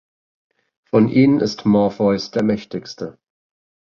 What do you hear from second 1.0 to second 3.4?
ihnen ist Morpheus der mächtigste.